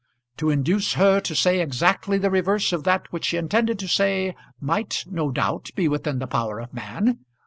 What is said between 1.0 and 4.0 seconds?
to say exactly the reverse of that which she intended to